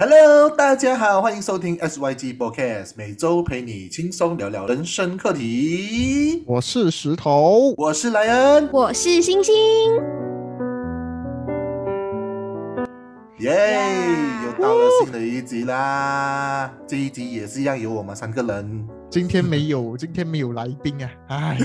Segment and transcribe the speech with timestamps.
[0.00, 6.44] Hello，大家好，欢迎收听 SYG Podcast，每周陪你轻松聊聊人生课题。
[6.46, 9.52] 我是石头，我是莱恩，我是星星。
[13.40, 13.50] 耶，
[14.44, 16.72] 又到了新的一集啦！
[16.86, 18.86] 这一集也是一样有我们三个人。
[19.10, 21.10] 今天没有， 今天没有来宾啊！
[21.26, 21.58] 哎，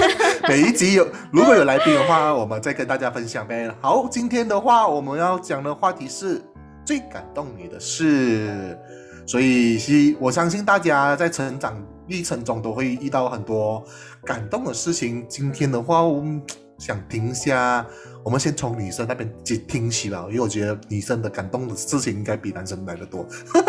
[0.48, 3.70] 每一集有，如果有来宾的话，我们再跟大家分享呗。
[3.82, 6.40] 好，今天的话我们要讲的话题是。
[6.84, 8.78] 最感动你的事，
[9.26, 11.74] 所以是我相信大家在成长
[12.08, 13.82] 历程中都会遇到很多
[14.24, 15.24] 感动的事情。
[15.28, 16.42] 今天的话，我们
[16.78, 17.86] 想听一下，
[18.22, 23.26] 我们先从女生那边去听起吧，因为我觉得女生的感动的事情应该比男生来的多。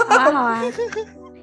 [0.10, 0.64] 好啊，好啊。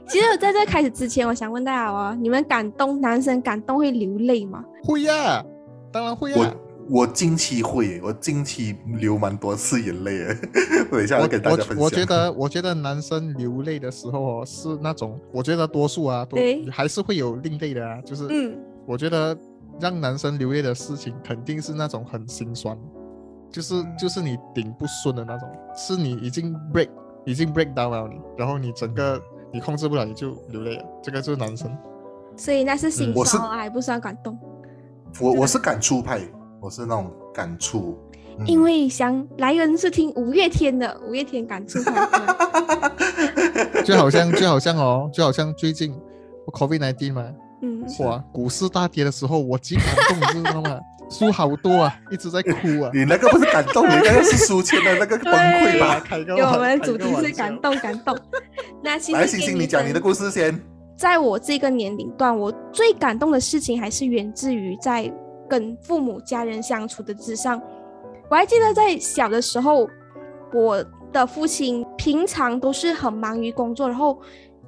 [0.09, 4.62] 其实在这开始之前，我想问大家哦，你们感动，男生感动会流泪吗？
[4.84, 5.43] 会呀，
[5.91, 6.54] 当然会呀。
[6.88, 10.36] 我近期会，我近期流蛮多次眼泪诶。
[10.90, 11.78] 等一下，我给大家分享。
[11.78, 16.37] 我觉得，我觉得男生流泪的时候哦，是那种，我觉得多数啊，都
[16.70, 18.01] 还是会有另类的啊。
[18.02, 19.37] 就是，嗯，我觉得
[19.80, 22.76] 让男生流泪的事情，肯定是那种很心酸，
[23.51, 26.88] 就是就是你顶不顺的那种，是你已经 break，
[27.24, 29.20] 已经 break down 了你，然后你整个
[29.52, 30.85] 你控制不了，你就流泪了。
[31.02, 31.70] 这个就是男生。
[32.37, 34.38] 所以那是心酸，还不算感动。
[35.20, 36.20] 我我是感触派。
[36.63, 37.99] 我是那种感触，
[38.46, 41.80] 因为想来人是听五月天的，五月天感触
[43.85, 45.93] 就好像就好像哦，就好像最近
[46.46, 47.24] COVID nineteen 嘛，
[47.63, 50.79] 嗯，哇，股市大跌的时候，我极感动，你知道吗？
[51.10, 52.91] 输好多啊，一直在哭啊。
[52.95, 56.01] 你那个不是感动，你那个是输钱的那个崩溃吧？
[56.16, 58.16] 因为我们主题是感动，感动。
[58.82, 60.59] 那来，星星，你讲你的故事先。
[60.97, 65.12] 在我这个年龄段，我最感动的事情还是源自于在。
[65.53, 67.60] 跟父母家人相处的之上，
[68.31, 69.86] 我还记得在小的时候，
[70.50, 70.82] 我
[71.12, 74.19] 的父亲平常都是很忙于工作，然后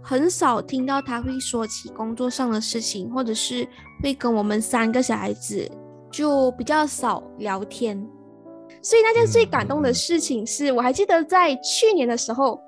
[0.03, 3.67] 很少听到他会说起工作上的事情，或者是
[4.03, 5.67] 会跟我们三个小孩子
[6.11, 7.97] 就比较少聊天。
[8.83, 12.61] 所以那件最感动的事情是，我还记得在去年的时候，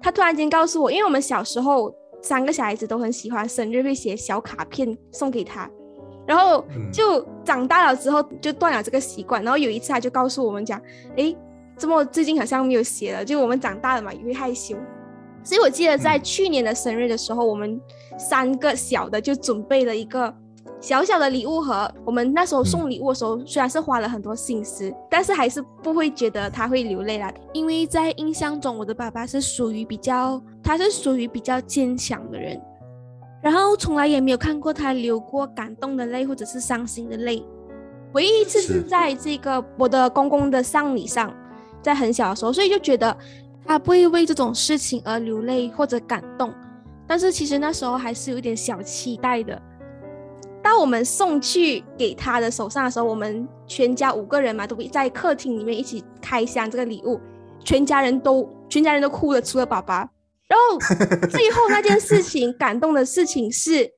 [0.00, 1.92] 他突然间告诉我，因为我们小时候
[2.22, 5.68] 三个小孩子都很喜欢生日会写小卡片送给他。
[6.26, 10.80] 然后就长大了之后就断了这个习惯，然后有一次他就告诉我们讲，
[11.16, 11.34] 哎，
[11.76, 13.24] 怎么最近好像没有写了？
[13.24, 14.76] 就我们长大了嘛，也会害羞。
[15.42, 17.78] 所以我记得在去年的生日的时候，我们
[18.18, 20.34] 三个小的就准备了一个
[20.80, 21.92] 小小的礼物盒。
[22.02, 27.30] 我们那时候送礼物的时候，虽然是花了很多心思，但是还是不会觉得他会流泪啦。
[27.52, 32.58] 因为在印象中，我的爸爸是属于比较，他是属于比较坚强的人。
[33.44, 37.44] 然后从来也没有看过他流过感动的泪或者是伤心的泪，
[38.14, 41.30] 唯一一次是在这个我的公公的丧礼上，
[41.82, 43.14] 在很小的时候，所以就觉得
[43.66, 46.50] 他不会为这种事情而流泪或者感动，
[47.06, 49.60] 但是其实那时候还是有点小期待的。
[50.62, 57.20] 当我们送去给他的手上的时候，我们全家五个人嘛，都在客厅里面一起开箱这个礼物，
[57.62, 60.08] 全家人都全家人都哭了，除了爸爸。
[60.46, 63.90] 然后最后那件事情感动的事情是，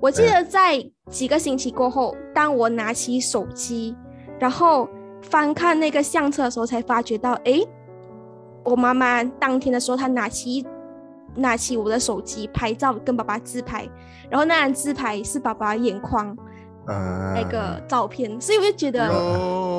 [0.00, 3.96] 我记得在几个星期过后，当我拿起手机，
[4.38, 4.88] 然后
[5.20, 7.60] 翻看那个相册的时候，才发觉到，哎，
[8.64, 10.64] 我妈妈当天的时候，她拿起
[11.34, 13.88] 拿起我的手机拍照，跟爸爸自拍，
[14.30, 16.36] 然后那张自拍是爸爸眼眶。
[16.86, 19.08] 那个照片，所以我就觉得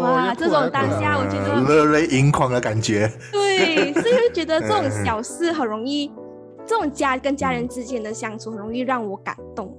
[0.01, 3.11] 哇，这种当下我觉得热泪盈眶的感觉。
[3.31, 6.11] 对，所以就觉得 这种小事很容易，
[6.65, 9.77] 这种家跟家人之间的相处很容易让我感动。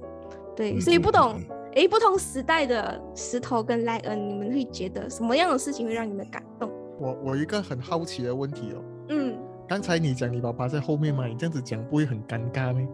[0.55, 1.39] 对，所以不懂
[1.75, 6.71] 哎，不同时代的石头跟莱恩，你们会觉得什么样的事情会让你们感动？
[6.99, 9.35] 我我一个很好奇的问题哦，嗯，
[9.67, 12.87] 刚才你讲你爸爸在后面嘛，你这样子讲不会很尴尬吗？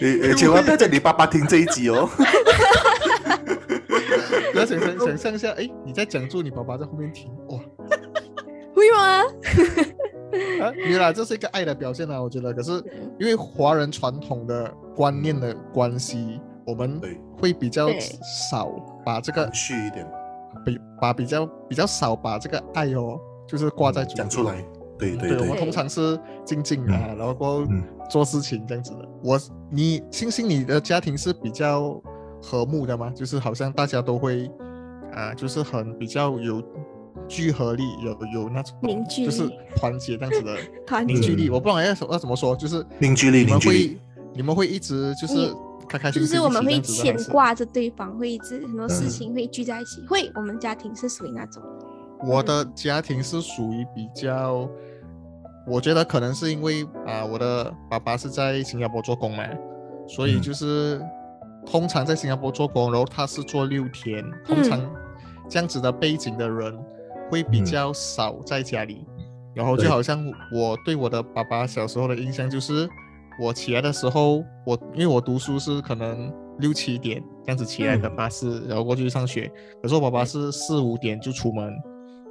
[0.00, 2.08] 你千万不要叫你爸爸听这一集哦！
[4.54, 7.58] 要想想想象一下，哎，你在讲座，你爸爸在后面听，哇，
[8.74, 9.22] 会吗？
[10.62, 12.20] 啊，原来这是一个爱的表现啊！
[12.20, 12.72] 我觉得，可是
[13.18, 17.00] 因为华人传统的观念的关系，我们
[17.38, 17.88] 会比较
[18.48, 18.70] 少
[19.04, 20.06] 把这个去一点，
[20.64, 24.64] 比把比较比较少把这个爱哦，就是挂在讲出来。
[25.00, 27.66] 对对，我们通常是静静啊，然后过
[28.08, 29.08] 做事情这样子的。
[29.22, 32.00] 我，你，星星，你的家庭是比较
[32.42, 33.10] 和睦的吗？
[33.14, 34.50] 就是好像大家都会
[35.12, 36.62] 啊，就是很比较有
[37.26, 40.56] 聚合力，有有那种凝聚，就是团结这样子的
[40.86, 41.48] 团凝聚力。
[41.50, 43.96] 我不知道要要怎么说，就是凝聚力，你们会
[44.34, 45.54] 你们会一直就是
[45.88, 50.00] 开开心心，就是我们会牵挂着对方，会一直很多事情会聚在一起。
[50.08, 51.62] 会，我们家庭是属于那种。
[52.26, 54.68] 我的家庭是属于比较，
[55.66, 59.44] 我觉得可能是因为啊，我的爸爸是在新加坡做工嘛，
[60.06, 61.00] 所以就是
[61.66, 64.80] 通常在新加坡做工，然后他是做六天，通常
[65.48, 66.78] 这样子的背景的人
[67.30, 69.06] 会比较少在家里，
[69.54, 72.88] 然后就好像我对我的爸爸小时候的印象就是，
[73.40, 76.32] 我起来的时候，我因为我读书是可能。
[76.58, 79.50] 六七点这样子起来的巴士，然后过去上学。
[79.80, 81.74] 可是我爸爸是四五点就出门，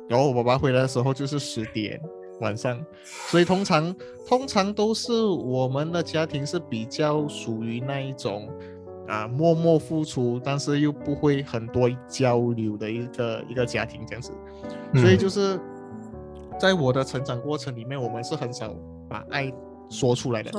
[0.09, 2.01] 然后我爸爸回来的时候就是十点
[2.41, 2.83] 晚上。
[3.03, 3.95] 所以通常
[4.27, 8.49] 通常都是我们的家庭是比较属于那一种
[9.07, 14.33] 啊默默付出，但是又不会很多交流的一个一个家庭这样子。
[14.95, 15.57] 所以就是
[16.59, 18.75] 在我的成长过程里面，我们是很少
[19.07, 19.53] 把爱。
[19.91, 20.51] 说出来的，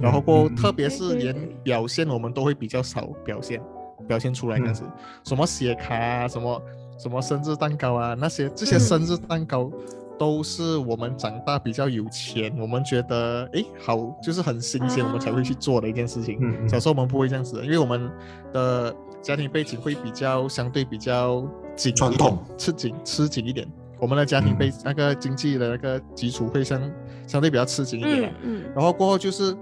[0.00, 1.32] 然后过，特别是连
[1.62, 3.62] 表现，我们都会比较少表现，
[4.08, 4.82] 表现出来这样子
[5.22, 6.60] 什么写卡啊，什么
[7.02, 9.68] 什么生日蛋糕啊，那些这些生日蛋糕
[10.16, 16.38] 都是我们长大比较有钱，我们觉得哎好，就是很新鲜，我们才会去做的一件事情。
[16.68, 18.08] 小时候我们不会这样子，因为我们
[18.52, 21.44] 的家庭背景会比较相对比较
[21.74, 23.66] 紧，传统，吃紧吃紧一点。
[23.98, 26.80] 我们的家庭被那个经济的那个基础会相
[27.26, 29.56] 相对比较吃紧一点，嗯，然后过后就是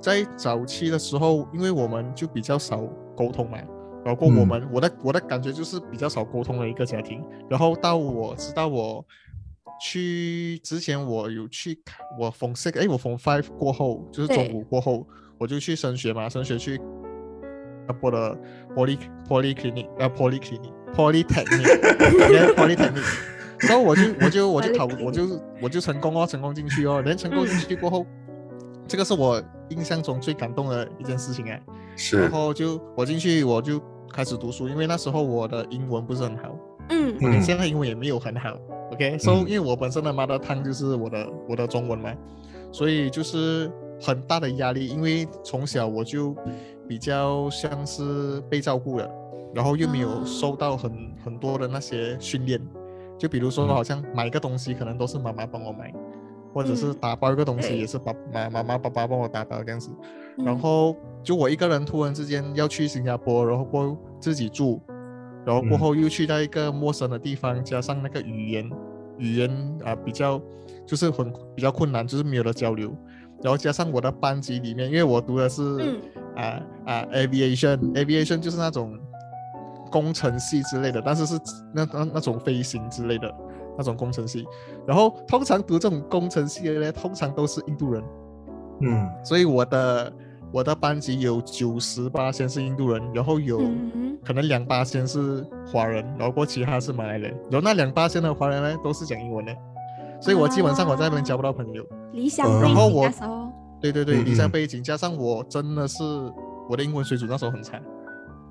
[0.00, 2.82] 在早期的时候，因为我们就比较少
[3.14, 3.58] 沟通嘛，
[4.06, 7.20] 然后我们我的我的感觉就是比较少沟通的一个家庭，
[7.50, 9.04] 然后到我知道我
[9.80, 11.76] 去之前我有去
[12.16, 15.04] 我逢 six 哎我逢 five 过后就是中午过后
[15.38, 16.80] 我就去升学嘛，升学去
[18.00, 18.38] 播的
[18.76, 18.96] poly
[19.28, 23.02] polyclinic 呃 polyclinic polytechnic polytechnic。
[23.66, 28.06] 然后我就我就我就考我就我就成功哦，成功进去哦，连成功进去过后，
[28.86, 31.60] 这个是我印象中最感动的一件事情哎。
[31.96, 32.20] 是。
[32.20, 33.82] 然后就我进去我就
[34.16, 36.56] 开始读书，因为那时候我的英文不是很好，
[36.88, 38.56] 嗯，现在英文也没有很好
[38.90, 39.18] ，OK。
[39.18, 42.10] 所以因为我本身的 mother tongue 就是我的我的中文嘛，
[42.72, 43.70] 所以就是
[44.00, 46.34] 很大的压力，因为从小我就
[46.88, 49.10] 比较像是被照顾的，
[49.54, 50.90] 然后又没有受到很
[51.22, 52.58] 很多的那些训练。
[53.18, 55.92] 就比如说，好像买个东西可能都是妈妈帮我买，
[56.54, 59.90] 或者是打包一个东西也是爸妈妈妈爸爸帮我打包这样子。
[60.44, 64.80] 然后就我一个人突然之间要去新加坡，然后过自己住，
[65.44, 68.70] 然后过后又去到一个陌生的地方，加上那个语言
[69.18, 70.40] 语言啊比较
[70.86, 72.94] 就是很比较困难，就是没有了交流。
[73.42, 75.62] 然后加上我的班级里面，因为我读的是
[76.36, 78.98] 啊啊 aviation aviation 就是那种。
[79.88, 81.38] 工程系之类的，但是是
[81.72, 83.32] 那那那种飞行之类的
[83.78, 84.44] 那种工程系，
[84.84, 88.02] 然后通常读这种工程系的呢，通常都是印度人，
[88.80, 90.12] 嗯，所以我的
[90.52, 93.60] 我的班级有九十八先是印度人，然后有
[94.24, 99.54] 可能两八先是华人，然后过其他是马来人，然后那两八先的华人呢都是讲英文的，
[100.20, 101.84] 所以我基本上我在那边交不到朋友。
[102.12, 106.02] 理想背景那时候，对对对，理想背景加上我真的是
[106.70, 107.78] 我的英文水准那时候很差。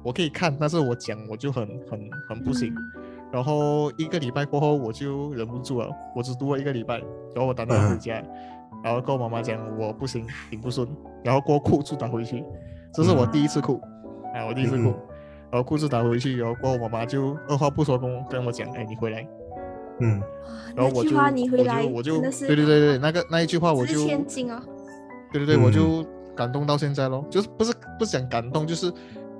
[0.03, 1.99] 我可以看，但是我讲我就很很
[2.29, 2.71] 很不行。
[3.31, 6.99] 然后一个礼拜过后，我就忍不住了，我只读了一个礼拜，
[7.33, 8.23] 然后我打算回家，
[8.83, 10.87] 然后跟我妈妈讲我不行，顶不顺，
[11.23, 12.43] 然后过裤子打回去，
[12.93, 13.81] 这是我第一次哭，
[14.33, 14.93] 啊，我第一次哭，
[15.51, 19.27] 然后裤子打回去，然后过后我妈妈就二话不说跟我跟我讲，哎，你回来，
[19.99, 20.21] 嗯，
[20.75, 24.63] 然后我就我就我就对对对对，那个那一句话我就千金啊，
[25.31, 28.91] 对对对，我就感动到现在咯，就是不是不是讲感动，就是。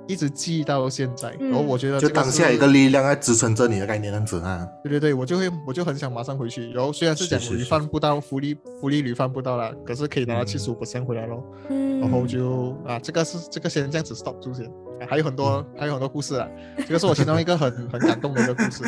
[0.06, 4.66] 一直记到现在，然后我觉得就当下一个力量在支撑着你的概念这样子啊。
[4.82, 6.70] 对对对，我就会我就很想马上回去。
[6.70, 11.42] 然后虽然是讲旅饭不到，福利福利旅饭不到了，可是可以拿到七十五回来咯。
[11.70, 12.00] 嗯。
[12.00, 14.70] 然后就啊，这个是这个先这样子 stop 住先，
[15.08, 16.46] 还有很多还有很多故事啊。
[16.86, 18.84] 这个是我其中一个很 很感动的一个故事。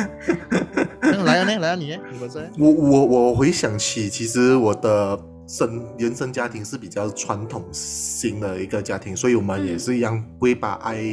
[1.25, 2.39] 来啊，来来啊，你你们这。
[2.57, 5.19] 我我我回想起，其实我的。
[5.49, 11.03] 生原生家庭是比较传统型的一个家庭，所以我们也是一样会把爱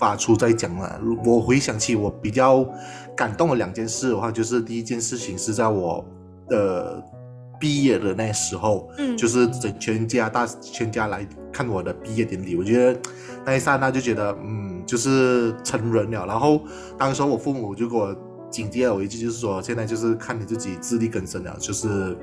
[0.00, 0.98] 发出在讲了。
[1.22, 2.66] 我回想起我比较
[3.14, 6.02] 感动的两件事的话，就是第一件事情是在我
[6.48, 7.04] 的
[7.60, 12.56] 毕业的那时候，嗯，就是整全家大全家来看我的毕业典礼。
[12.56, 12.98] 我觉得
[13.44, 16.24] 那一刹那就觉得，嗯，就是成人了。
[16.24, 16.64] 然后
[16.96, 18.16] 当时我父母就给我
[18.50, 22.16] 警戒了我一句，就是说现在就是看你自己自力更生了，就是。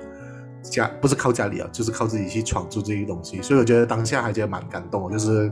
[0.63, 5.51] 家不是靠家里啊，就是靠自己去闯出这些东西，所以我觉得当下还觉得蛮感动，就是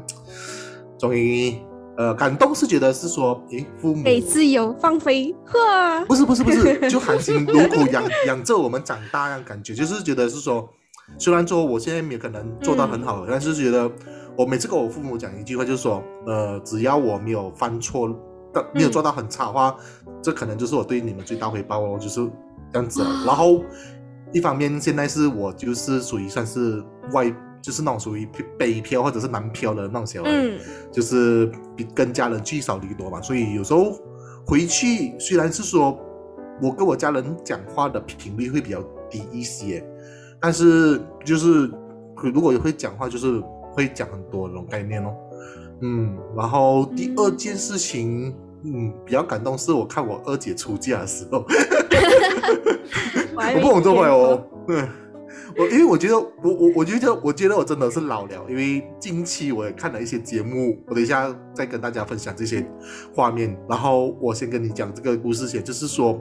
[0.97, 1.55] 终于
[1.97, 10.69] 呃感动是觉得是说，诶，父母给自由放飞，呵，不是不是不是， 就含辛茹苦养养着我们长大那样感觉，就是觉得是说，
[11.17, 13.91] 虽然说我现在没可能做到很好，但是觉得
[14.37, 18.07] 我每次跟我父母讲一句话，就是说，呃，只要我没有犯错
[18.53, 19.75] 的没有做到很差的话，
[20.21, 22.25] 这可能就是我对你们最大回报哦，就是
[22.71, 23.03] 这样子。
[23.25, 23.61] 然后
[24.31, 26.83] 一方面现在是我就是属于算是
[27.13, 30.31] 外，就是那种属于北漂或者是南漂的那种小孩，
[30.91, 33.97] 就是比跟家人聚少离多嘛，所以有时候
[34.45, 35.99] 回去虽然是说
[36.61, 39.83] 我跟我家人讲话的频率会比较低一些，
[40.39, 41.71] 但是就是
[42.21, 43.41] 如果会讲话，就是
[43.73, 45.13] 会讲很多那种概念哦。
[45.81, 51.45] 嗯，然后第二件事情，嗯，比较感动是我看我二姐出嫁的时候，
[53.55, 54.83] 我不懂这回哦， 对，
[55.57, 62.65] 我因为我觉得我我我觉得我觉得我真的是老了，因为近期我也看了一些节目，我等一下再跟大家分享这些
[63.15, 66.19] 画面，然后我先跟你讲这个故事先，就是说，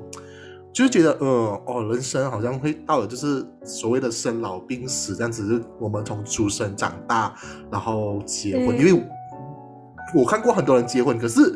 [0.72, 7.34] 就是觉得，呃，哦，人生好像会到了就是所谓的生老病死这样子，我们从出生长大，
[7.70, 9.02] 然后结婚，因为。
[10.14, 11.54] 我看过很多人结婚，可是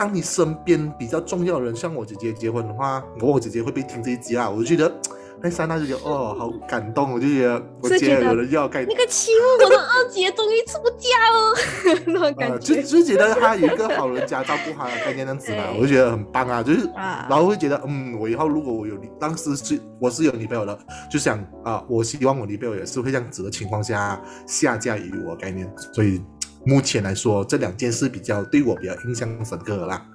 [0.00, 4.90] 当你身边比较重要的人，像我姐姐结婚的话，我我姐姐会被听这一集啊，我就觉得
[5.42, 20.78] 那刹那就觉得哦，好感动，我就觉得我姐有人要盖那个期望我的二姐终于出嫁了， 那种感觉，就就觉得她有一个好人家照顾她的概念这样子嘛，我就觉得很棒啊，就是然后会觉得嗯，我以后如果我有当时是我是有女朋友的，
[21.12, 26.22] 就想啊，我希望我女朋友也是会这样子的情况下下嫁于我概念，所以。
[26.64, 30.06] 目前来说，这两件事比较对我比较印象深刻啦。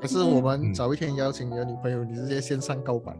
[0.00, 3.14] 可是我们早一天邀请你的女朋友，你直接线上告白，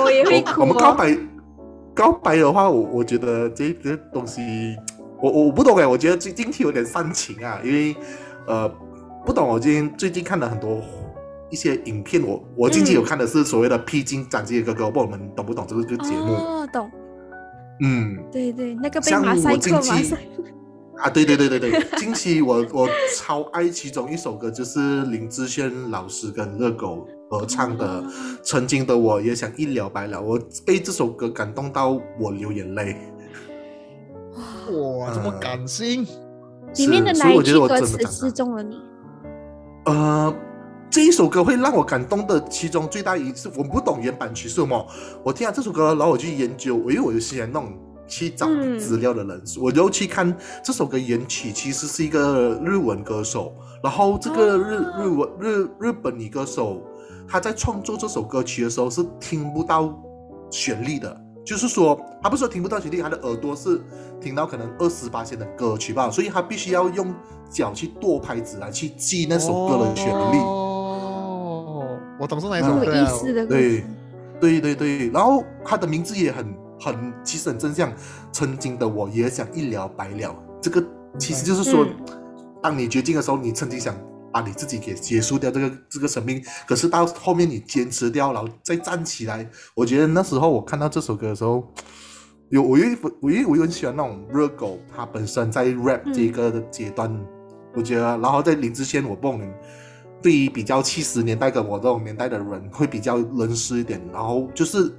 [0.00, 0.60] 我也会哭。
[0.60, 1.18] 我们告白，
[1.92, 4.76] 告白的话，我我觉得这这东西，
[5.20, 7.96] 我我不懂哎，我觉得最近有点煽情啊，因为
[8.46, 8.68] 呃，
[9.26, 9.48] 不懂。
[9.48, 10.80] 我今天最近看了很多
[11.50, 16.32] 一些影片，我我近期有看的是所谓的《披荆斩棘的哥哥》，不知道你们懂不懂这个这个节目？
[16.32, 16.88] 哦，懂。
[17.80, 20.16] 嗯，对对，那个被马赛克，马赛。
[20.98, 28.00] 啊，对对对对对，近期我我超爱其中一首歌，就是林志炫老师跟热狗合唱的
[28.42, 32.96] 《曾经的我也想一了百了》，我被这首歌感动到我流眼泪。
[34.70, 36.06] 哇，这么感性！
[36.76, 38.80] 里面的哪一句歌词刺中了你？
[39.86, 40.34] 呃，
[40.88, 44.86] 这一首歌会让我感动的其中最大一次，我不懂原版曲是什么，
[45.24, 47.72] 我听了这首歌，然后我去研究，因为我就喜欢那种。
[48.06, 48.46] 去找
[48.78, 53.54] 资料的人，我就去看这首歌原曲，其实是一个日文歌手。
[53.82, 56.82] 然后这个日日文日日本女歌手，
[57.28, 59.94] 她在创作这首歌曲的时候是听不到
[60.50, 63.80] 旋律的，就是说，她不是说听不到旋律，她的耳朵是
[64.20, 67.14] 听到可能二十八线的歌曲吧，所以她必须要用
[67.50, 70.38] 脚去跺拍子来去记那首歌的旋律。
[70.38, 73.10] 哦，我懂是哪首歌啊？
[73.48, 73.84] 对，
[74.40, 76.63] 对对对，然后她的名字也很。
[76.84, 77.90] 很，其实很真相。
[78.30, 80.84] 曾经的我也想一了百了，这个
[81.18, 81.86] 其实就是说，
[82.62, 83.96] 当你绝境的时候，你曾经想
[84.32, 89.48] 把你自己给结束掉这个这个生命，可是到后面你坚持掉，然后再站起来。
[89.74, 91.66] 我觉得那时候我看到这首歌的时候，
[92.50, 92.84] 有我又
[93.20, 97.10] 我因为我很喜欢那种热狗，他本身在 rap 这个的阶段，
[97.74, 99.40] 我觉得，然后在林志炫，我不懂
[100.20, 104.92] 对于比较七十年代跟我这种年代的人会比较认识一点，然后就是。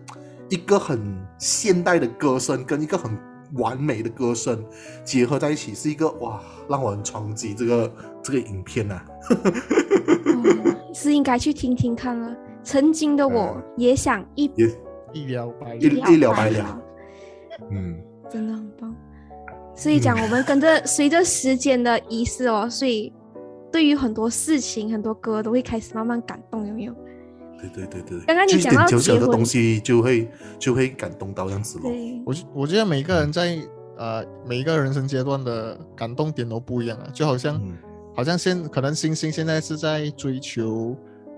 [0.50, 1.00] 一个很
[1.38, 3.12] 现代的歌声跟一个很
[3.54, 4.64] 完美的歌声
[5.04, 7.54] 结合在一起，是一个哇，让我很冲击。
[7.54, 7.92] 这个
[8.24, 9.00] 这个影片呢，
[10.94, 12.36] 是应该去听听看了。
[12.64, 14.46] 曾经的我也想一
[15.14, 16.82] 一了百一一了百了，
[17.72, 17.96] 嗯，
[18.30, 18.96] 真的很棒。
[19.75, 23.14] 所以讲，我们跟着随着时间的仪式哦，所以
[23.72, 26.96] 对于很多事情、很多歌都会开始慢慢感动，有没有？
[27.69, 30.29] 对对对对，刚刚你讲到小小的东西就会
[30.60, 31.91] 就会感动到这样子咯。
[32.25, 33.57] 我我觉得每个人在
[33.98, 37.62] 呃每一个人生阶段的感动点都不一样啊，就好像
[38.15, 40.95] 好像现可能星星现在是在追求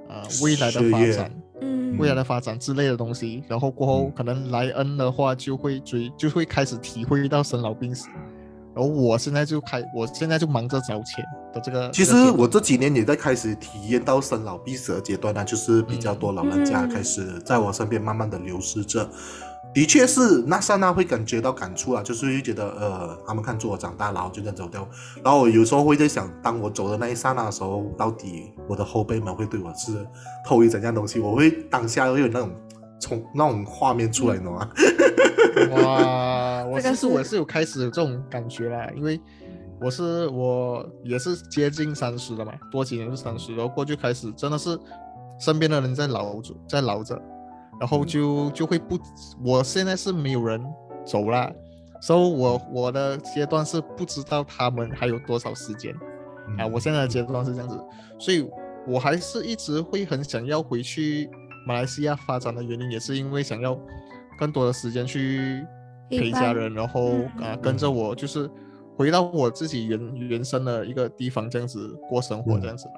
[0.07, 1.31] 呃未来的发展，
[1.62, 8.07] 嗯，未来的发展之类的东西，然后过后可能莱恩的话就会追就会开始体会到生老病死。
[8.75, 11.89] 然后我现在就开，我现在就忙着找钱的这个。
[11.92, 19.10] 其实我这几年也在开始体验到生老病死的阶段呢，就是比较多老人家开始在我身边慢慢的流失着。
[19.74, 24.88] 的确是那刹那会感觉到感触啊，就是会觉得呃，他们看着我长大，然后就这样走掉。
[25.24, 30.04] 然后有时候会在想，当我走的那一刹那的时候，到底我的后辈们会对我是
[30.44, 31.20] 投以怎样东西？
[31.20, 32.51] 我会当下会有那种
[33.00, 34.68] 从那种画面出来，你懂吗？
[35.72, 39.20] 哇，我其实我是有开始有这种感觉啦，因为
[39.79, 44.77] 我是我也是接近三十了嘛，多几年是三十，然后过去开始真的是
[45.39, 47.15] 身边的人在老着，在老着，
[47.79, 48.98] 然后就就会不，
[49.43, 50.60] 我现在是没有人
[51.05, 51.53] 走了，
[52.01, 55.93] 所以我我的阶段是不知道他们还有多少时间，
[56.57, 57.79] 啊，我现在的阶段是这样子，
[58.17, 58.50] 所以
[58.88, 61.29] 我还是一直会很想要回去
[61.67, 63.77] 马来西亚发展的原因，也是因为想要
[64.39, 65.63] 更多的时间去
[66.10, 68.50] 陪家人，然后啊跟着我就是
[68.98, 72.94] 回到我自己原原生的一个地方这样子过生活这样子吧，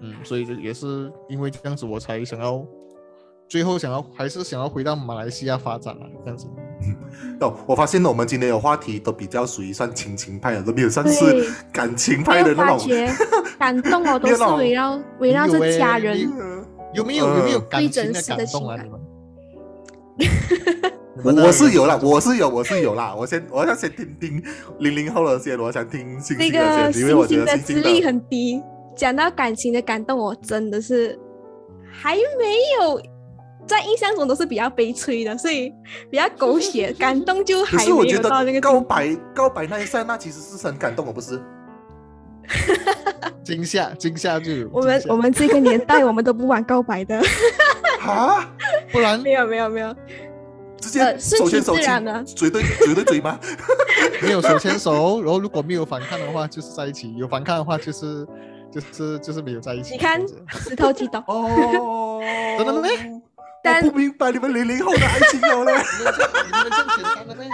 [0.00, 2.64] 嗯，所以这也是因为这样子我才想要。
[3.48, 6.46] 最后想要还是想要回到马来西亚发展啊，这样子。
[7.42, 12.88] 哦，我发现我们今天的话题都比较属于算亲情派的，都没有算是感情派的那种。
[13.58, 16.30] 感动哦，都是围绕 围绕着家人。
[16.94, 18.80] 有没有有没有感情的感动啊？
[18.80, 19.00] 你们？
[21.22, 23.14] 我是有啦，我是有，我是有啦。
[23.18, 24.42] 我先，我要先听听
[24.78, 28.62] 零零后的先，我想听星星的先，因为我觉得星星的力很低。
[28.96, 31.18] 讲到感情的感动，我真的是
[31.90, 33.00] 还没有。
[33.66, 35.72] 在印象中都是比较悲催的，所以
[36.10, 41.40] 比较狗血，感动就还没有到那个告白告白那一刹那，其实是很感动我，不是？
[43.44, 47.22] 惊吓惊吓就我们我们这个年代，我们都不玩告白的
[48.02, 48.50] 啊，
[48.90, 49.94] 不然没有没有没有，
[50.80, 53.38] 直接手牵手亲的，嘴对嘴对嘴吗？
[54.22, 58.26] 没有手牵手，然后如果没有反抗的话，就是在一起；有反抗的话，就是
[58.72, 59.92] 就是就是没有在一起。
[59.92, 62.20] 你看石头记得哦，
[62.58, 62.88] 真的吗？
[63.62, 67.48] 但不明白你们零零后的爱情有了， 你们这么简单的咩？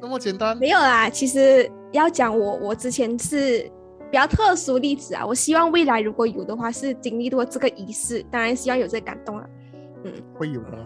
[0.00, 0.56] 那么简单？
[0.56, 3.68] 没有啦，其实要讲我，我之前是
[4.12, 5.26] 比较特殊例子啊。
[5.26, 9.44] 我希望未来如果有的话，是经历过这个仪式，当然希望有这感动啊。
[10.04, 10.78] 嗯，会有的。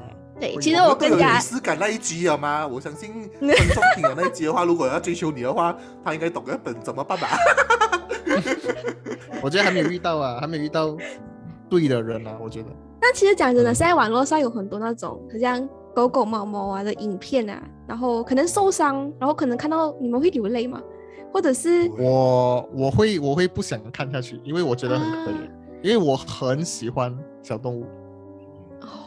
[0.52, 2.66] 对，其实我更加仪式感那一集了吗？
[2.66, 7.28] 我相信观众听了那一集的话，如果要追求你的话，他应该懂得本怎么办吧？
[9.42, 10.96] 我觉得还没有遇到啊，还没有遇到
[11.68, 12.68] 对的人啊，我觉得。
[13.00, 20.82] 但其实讲真的，现在网络上有很多那种好像狗狗、猫猫啊的影片啊，然后可能受伤，然后可能看到你们会流泪吗？
[21.32, 25.50] 或者是我我会我会不想看下去，因为我觉得很可怜，
[25.82, 27.84] 因为我很喜欢小动物，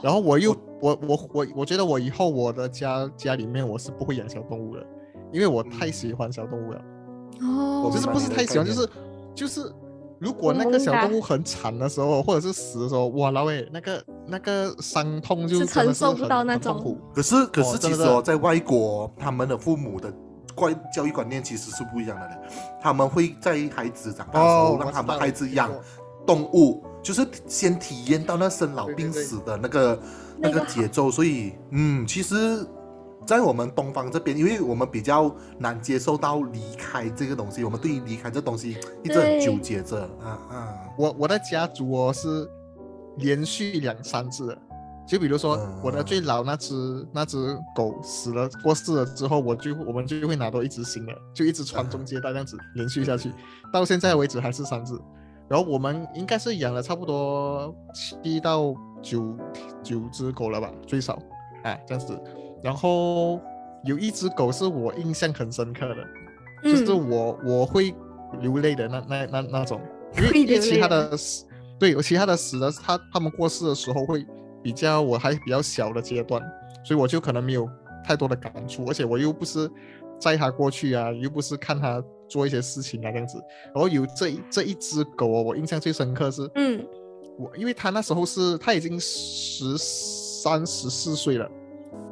[0.01, 4.85] 然后我又我我我我觉得我以后我的家家里面我是不会养小动物的，
[5.31, 6.81] 因为我太喜欢小动物了。
[7.41, 8.89] 哦，就是不是太喜欢，就是
[9.35, 9.71] 就是。
[10.19, 16.99] 如果那个小动物很惨的时候，或者是死的时候，哇，老魏那个那个伤痛就承受不到那种。
[17.13, 20.11] 可是可是，其实哦，在外国，他们的父母的
[20.55, 22.27] 观教育观念其实是不一样的。
[22.81, 25.71] 他们会在孩子长大时候，让他们孩子养
[26.25, 29.99] 动物，就是先体验到那生老病死的那个
[30.37, 31.09] 那个节奏。
[31.09, 32.67] 所以，嗯，其实。
[33.25, 40.03] 在我们东方这边，因为我们比较难接受到离开这个东西，我们对于离开这东西一直很纠结着。
[40.23, 40.73] 啊啊！
[40.97, 42.49] 我我的家族哦是
[43.17, 44.57] 连续两三次，
[45.05, 53.29] 就比如说我的最老那只那只狗死了过世了之后，我就我们就会拿到一只新的，就一直传宗接代这样子连续下去，
[53.73, 54.97] 到现在为止还是三只。
[55.49, 59.35] 然后我们应该是养了差不多七到九
[59.81, 61.13] 九只狗了吧，最少
[61.63, 62.19] 啊这样子。
[62.63, 63.39] 然后
[63.83, 65.95] 有一只狗是我印象很深刻的，
[66.63, 67.93] 就是我我会
[68.41, 69.79] 流泪的那那那那种，
[70.17, 71.45] 因为其他的死，
[71.79, 74.25] 对，有其他的死的，他他们过世的时候会
[74.63, 76.41] 比较我还比较小的阶段，
[76.83, 77.69] 所以我就可能没有
[78.03, 79.69] 太多的感触，而且我又不是
[80.19, 83.37] 载他过去啊，又不是看他做一些事情啊这样子。
[83.73, 86.85] 然后有这这一只狗哦，我印象最深刻是，嗯，
[87.37, 91.49] 我因为它那时候是它已经十三十四岁了。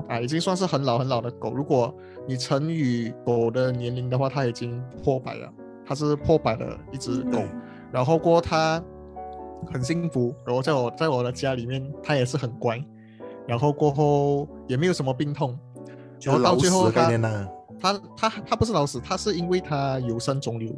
[0.08, 1.52] 啊，已经算是很老很老的狗。
[1.52, 1.94] 如果
[2.28, 5.52] 你乘以狗的年龄的话，它已经破百了。
[5.88, 7.40] 它是破百的一只狗，
[7.92, 8.84] 然后过它
[9.72, 12.84] 很幸福，然后在我在我的家里面，它也是很乖。
[13.48, 15.58] 然后过后也没有什么病痛，
[16.22, 17.08] 然后到最后它
[17.80, 20.72] 它它它不是老死，他是因为他有生肿瘤。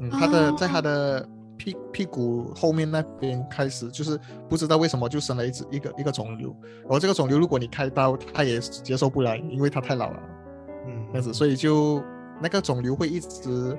[0.00, 1.28] 嗯，他的在他的。
[1.58, 10.22] 屁屁股后面那边开始就是不知道为什么就生了一只一个一个肿瘤，然后这个肿瘤如果你开刀，他也接受不来，因为他太老了，
[10.86, 12.04] 嗯，这样子，所以就
[12.42, 13.74] 那个肿瘤会一直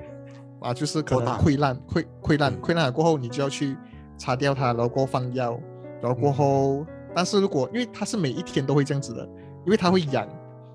[0.58, 3.76] 啊，就是可能溃烂溃溃烂溃烂了过后，你就要去
[4.16, 5.56] 擦掉它，然后过放药，
[6.02, 9.24] 然后过后，但是如果因为它是每一天都会这样子的，
[9.64, 10.28] 因为它会痒。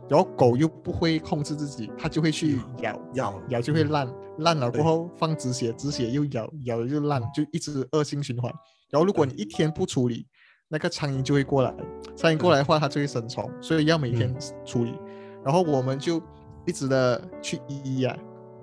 [0.09, 4.07] 然后狗又不会控制自己，它就会去咬咬咬，就会烂
[4.39, 8.53] 烂了过后放止血，止血又咬咬又烂，就一直恶性循环。
[8.89, 10.27] 然后如果你一天不处理，
[10.67, 11.73] 那个苍蝇就会过来，
[12.15, 14.35] 苍蝇过来的话它就会生虫，所以要每天
[14.65, 14.93] 处理。
[15.43, 16.21] 然后我们就
[16.65, 18.15] 一直的去医啊，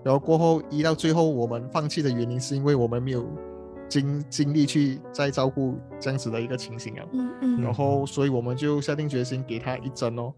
[0.04, 3.26] 然后过后医到最后我们放弃的原因是因为我们没有
[3.88, 7.06] 精精力去再照顾这样子的一个情形啊。
[7.12, 7.62] 嗯嗯。
[7.62, 10.32] 然后所以我们就下定决心给他一针哦。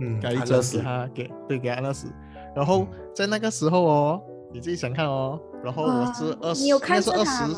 [0.00, 2.08] 嗯，给一针给他，给对给安乐死。
[2.56, 7.54] 然后在那个时候哦，你自己想看哦，然后我是二十，你有看是二十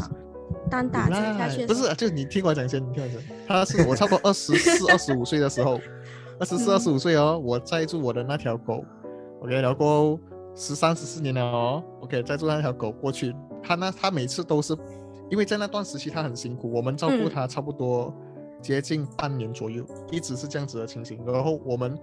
[0.70, 1.66] 单打下去？
[1.66, 3.22] 不是，就你听我讲先，你听我讲。
[3.46, 5.80] 他是我差不多二十四、二十五岁的时候，
[6.38, 8.84] 二十四、二十五岁哦，我载住我的那条狗
[9.40, 10.18] ，OK，然后
[10.54, 13.34] 十三、十四年了哦，OK，载住那条狗过去。
[13.62, 14.76] 他那他每次都是，
[15.30, 18.12] 因为在那段时期他很辛苦，我们照顾他差不多
[18.60, 21.18] 接近半年左右，一直是这样子的情形。
[21.26, 21.96] 然后我们，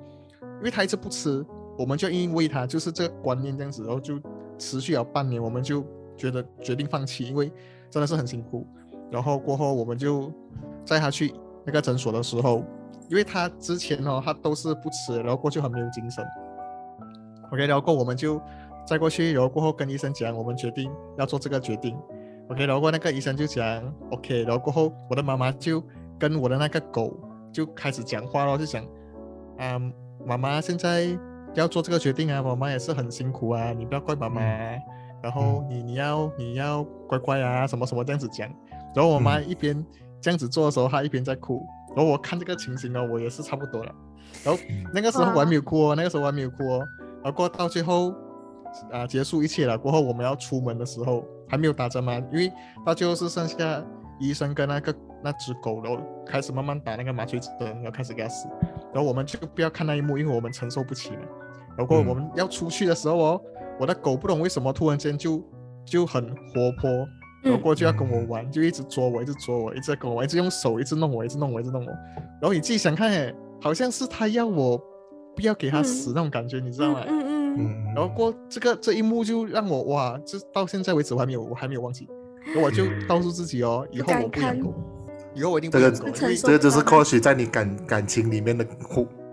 [0.59, 1.45] 因为他一直不吃，
[1.77, 4.19] 我们就因为他就是这个观念这样子，然后就
[4.57, 5.83] 持续了半年，我们就
[6.15, 7.51] 觉得决定放弃，因为
[7.89, 8.65] 真的是很辛苦。
[9.11, 10.31] 然后过后我们就
[10.85, 11.33] 载他去
[11.65, 12.63] 那个诊所的时候，
[13.09, 16.25] 因为他之前哦他都是不吃，然后过去很没有精神。
[17.51, 18.41] OK，然后过我们就。
[18.87, 21.95] 再过去，然后过后跟医生讲，我们决定要做这个决定
[22.49, 22.65] ，OK。
[22.65, 25.83] 然后过那个医生就讲 OK，然后过后我的妈妈就
[26.17, 27.15] 跟我的那个狗
[27.53, 28.83] 就开始讲话了，就讲
[29.59, 29.93] 嗯，
[30.25, 31.17] 妈妈现在
[31.53, 34.41] 要做这个决定啊，妈妈也是很辛苦啊，你不要怪妈妈，
[35.21, 38.49] 然后你你要你要乖乖啊，什么什么这样子讲。
[38.95, 39.85] 然后我妈一边
[40.21, 41.65] 这样子做的时候，她一边在哭。
[41.95, 43.91] 然后我看这个情形呢，我也是差不多了。
[44.43, 44.59] 然后
[44.93, 46.87] 那个时候我还没有哭哦，那个时候我还没有哭哦。
[47.23, 48.13] 然后过到最后。
[48.91, 52.13] 啊，结束一切了过后，我们要出门的时候还没有打针嘛？
[52.31, 52.53] 因为
[52.85, 53.83] 到最后是剩下
[54.19, 58.47] 医生跟那个那只狗，然后开始慢慢打那个麻醉针，然后开始给它死。
[58.93, 61.23] 然后我们就不要看那一幕，因为我们承受不起嘛。
[61.77, 63.41] 然后我们要出去的时候哦，
[63.79, 65.41] 我的狗不懂为什么突然间就
[65.85, 66.89] 就很活泼，
[67.43, 71.91] 然后过去要跟我玩，就一直捉我，一直捉我，一直跟我玩，一直用手一直弄我，一直弄我，一直弄我。
[72.41, 74.77] 然后你自己想看，哎，好像是它要我
[75.35, 77.03] 不要给它死那种感觉，你知道吗？
[77.07, 82.07] 嗯嗯嗯，然后过这个这一幕就让我哇，这到现在为止我还没有我还没有忘记，
[82.61, 84.73] 我就告诉自己哦，以后我不养狗，
[85.33, 85.71] 以后我一定。
[85.71, 88.65] 这个这个就是或许在你感感情里面的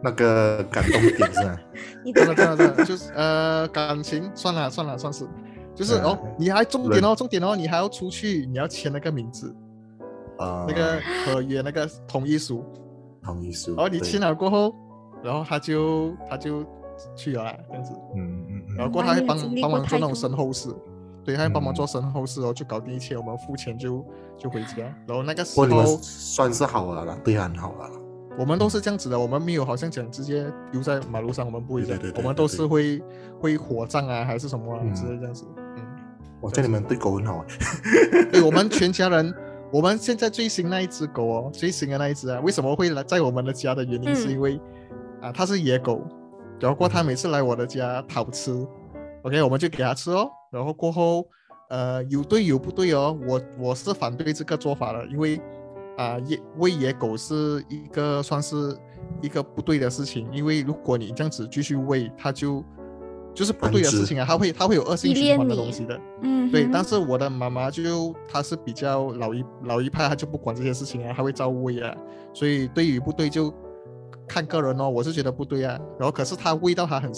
[0.03, 1.61] 那个感动点是吧？
[2.15, 5.27] 真的真的真的就是呃感情算了算了算是，
[5.75, 9.55] 就是哦你还重点哦重点哦你还要出去你要签那个名字。
[10.39, 12.65] 啊那个合约那个同意书。
[13.23, 14.75] 同意书，然后你签了过后，
[15.23, 16.65] 然后他就他就。
[17.15, 20.71] 去了啦，这样子，嗯嗯嗯，然后过他会帮帮忙做那种身后事，
[21.27, 24.07] 对，他要帮忙做身后事，哦就搞定一切，我们付钱就
[24.39, 27.91] 就回家，然后那个时候算是好了啦，对，很好了。
[28.39, 33.03] 我们都是这样子的，我们没有好像讲直接丢在马路上，我们不会这样，我们都是会
[33.41, 35.45] 会火葬啊，还是什么之类这样子，
[35.77, 35.83] 嗯。
[36.41, 37.45] 我叫你们对狗很好，
[38.31, 39.35] 对，我们全家人，
[39.73, 44.61] 我们现在最新那一只狗哦，最新的那一只啊，为什么会来在我们的家的原因是因为
[45.21, 46.07] 啊，它是野狗。
[46.59, 48.67] 然后过它每次来我的家讨吃
[49.27, 50.31] ，OK，我们就给他吃哦。
[50.53, 51.27] 然后过后，
[51.69, 53.19] 呃，有对有不对哦。
[53.27, 55.41] 我我是反对这个做法的，因为
[55.99, 58.77] 啊，野喂野狗是一个算是
[59.21, 60.29] 一个不对的事情。
[60.33, 62.65] 因为如果你这样子继续喂，它就
[63.35, 66.01] 就是不对的事情啊，它会它会有恶性循环的东西的。
[66.23, 66.69] 嗯，对。
[66.73, 71.93] 但是我的妈妈就她是比较老一老一派，她就不管这些事情啊，她会照喂啊。
[72.33, 73.53] 所以对与不对就。
[74.29, 75.79] 看个人哦，我是觉得不对啊。
[76.01, 77.15] 然后可是他味道他很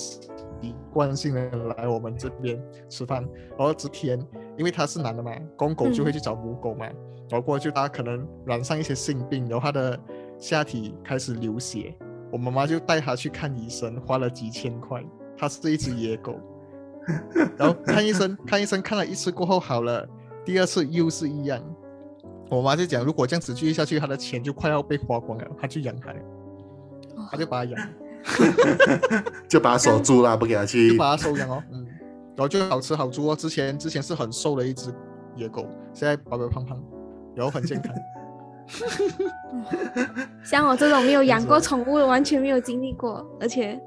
[0.60, 3.22] 习惯性的来我们这边吃饭，
[3.56, 4.18] 然后这天
[4.56, 6.86] 因为他是男的嘛，公狗就会去找母狗嘛，
[7.28, 9.98] 然后过去他可能染上一些性病，然后他的
[10.38, 11.94] 下体开始流血，
[12.32, 15.02] 我妈妈就带他去看医生，花了几千块。
[15.36, 16.34] 他是一只野狗，
[17.56, 20.04] 然后看医生看医生看了一次过后好了，
[20.44, 21.62] 第二次又是一样。
[22.50, 26.12] 我妈就讲，如果这样子继续下去，他的钱就快要被花光了，他去养它。
[27.30, 27.88] 他就把它养，
[29.48, 31.86] 就把它锁住了，不给它去，就把它收养哦，嗯，
[32.36, 33.36] 然后就好吃好住哦。
[33.36, 34.92] 之前之前是很瘦的一只
[35.36, 36.78] 野狗，现在白白胖胖，
[37.34, 37.94] 然后很健康。
[40.44, 43.80] 像我这种没有养过宠物，完全没有经历过，而且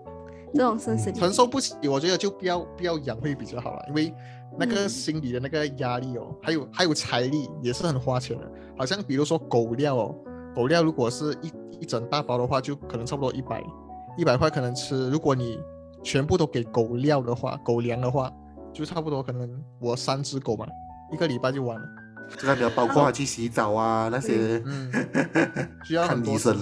[0.54, 4.14] 这种生死承受不起，我觉得就不要不要养会比较好了，因为
[4.58, 8.52] 那个心理的那个压力哦，还有还有财力也是很花钱的。
[8.78, 10.16] 好像比如说狗料哦，
[10.56, 11.52] 狗料如果是一。
[11.82, 13.60] 一整大包的话，就可能差不多一百
[14.18, 15.10] 一百块，可能吃。
[15.10, 15.60] 如果你
[16.04, 18.32] 全部都给狗料的话，狗粮的话，
[18.74, 20.66] 就差不多可能我三只狗嘛，
[21.12, 21.86] 一个礼拜就完了。
[22.38, 24.92] 这个比较包括去洗澡啊那些，嗯，
[25.84, 26.58] 需要看医生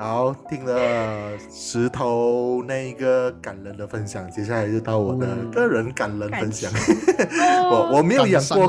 [0.00, 0.06] 了。
[0.06, 6.72] 好，听了石头那个感人的分享，接下来就到我的个人感人分享。
[7.70, 8.66] 我我没有养过，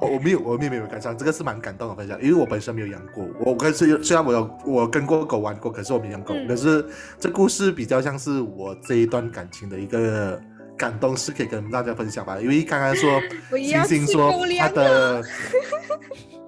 [0.00, 3.24] 我我没有我没有没有感伤，这个是蛮感动的分享，因为我本身没有养过。
[3.38, 6.34] 我可是虽然我有我跟过狗玩过，可是我没养狗。
[6.48, 6.84] 可是
[7.18, 10.40] 这故事比较像是我这一段感情的一个
[10.76, 12.40] 感动，是可以跟大家分享吧。
[12.40, 13.20] 因为刚刚说
[13.56, 15.22] 星星说他的。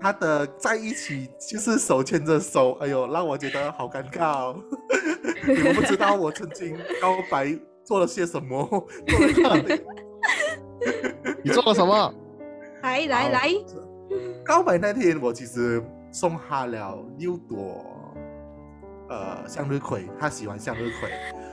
[0.03, 4.55] 他的在一起就是手牵着手，哎呦，让我觉得好尴尬。
[5.47, 8.65] 你们不知道我曾经告白做了些什么，
[9.35, 9.79] 做了
[11.45, 12.15] 你做了什么？
[12.83, 13.49] 来来来，
[14.45, 17.85] 告白那天我其实送他了六朵
[19.09, 21.11] 呃向日葵，他喜欢向日葵。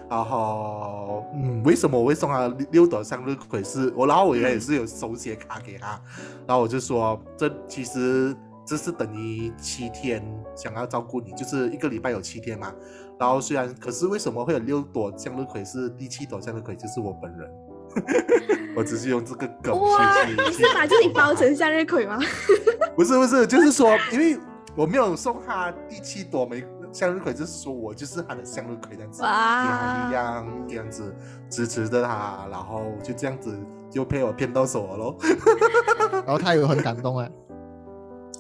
[0.10, 3.64] 然后，嗯，为什么我会送他六朵向日葵？
[3.64, 6.02] 是我，然后我也是有手写卡给他，
[6.48, 10.24] 然后我就说，这其实这是等于七天
[10.56, 12.74] 想要照顾你，就是一个礼拜有七天嘛。
[13.20, 15.64] 然后虽然，可是为什么会有六朵向日葵？
[15.64, 17.52] 是第七朵向日葵 就是我本人，
[18.76, 19.80] 我只是用这个梗。
[19.80, 22.18] 哇，你是把自己包成向日葵吗？
[22.96, 24.40] 不是不是，就是说，因为
[24.76, 26.66] 我没有送他第七朵玫。
[26.92, 31.16] 向日葵就是说我就是他的向日葵这样子，给他力量这样子
[31.50, 33.58] 支持着他，然后就这样子
[33.90, 35.18] 就被我骗到手了喽。
[36.26, 37.30] 然后他有很感动啊，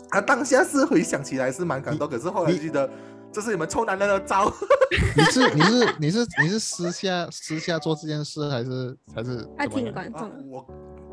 [0.09, 2.89] 他当下是回想起来是蛮感动，可是后来记得
[3.31, 4.51] 这是你们臭男人的招。
[5.15, 9.47] 你是你是你是你是私下私下做这件事还是还是？
[9.57, 10.31] 他挺感动。
[10.49, 10.65] 我。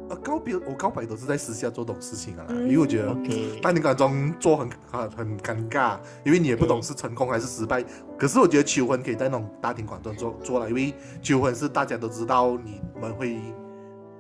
[0.09, 3.17] 呃，告别我告白都是在私下做这种事情啊，因为我觉得
[3.61, 7.85] 大庭广众做很很很尴尬，因为你也不懂是成功还是失败。
[8.17, 13.41] 可是我觉得求婚可以在那种大庭广众做做了，因为求婚是大家都知道你们会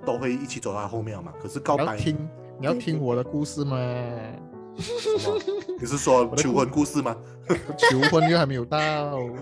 [0.04, 1.32] 都会一起走到后面嘛。
[1.40, 2.16] 可是告白，听
[2.58, 3.76] 你要听我的故事吗？
[5.78, 7.16] 你是说求婚故事吗？
[7.78, 8.78] 求婚又还没有到，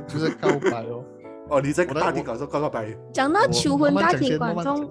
[0.06, 1.02] 就是告白哦。
[1.48, 2.94] 哦，你在大庭广众告告白。
[3.12, 4.90] 讲到求婚大庭广众。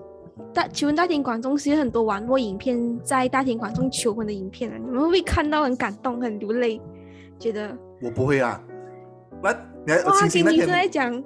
[0.53, 6.81] 大求婚大庭广众，其实很多网络影片在大庭广众求婚的影片啊，你们会不会看到很感动、很流泪？
[7.39, 8.61] 觉得我不会啊，
[9.43, 11.23] 来，你哇，听女生在讲，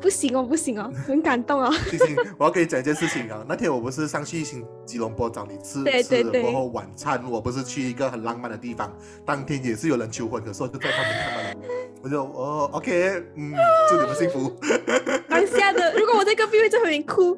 [0.00, 1.70] 不行哦，不行哦， 很感动哦。
[1.90, 8.90] 星星，我要跟你讲一件事情啊，那天我不是上去新吉隆坡找你吃吃过后晚餐，我不是去一个很浪漫的地方，
[9.26, 11.66] 当天也是有人求婚，可是我就在旁边看到了。
[12.02, 13.52] 我就哦，OK，嗯，
[13.90, 14.50] 祝你们幸福。
[15.50, 17.34] 当下的，如果我在隔壁会在旁边哭，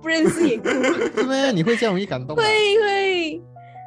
[0.00, 0.68] 不认识也哭。
[0.68, 1.52] 是不是？
[1.52, 1.62] 你。
[1.62, 2.36] 会这样容易感动？
[2.36, 3.42] 会会。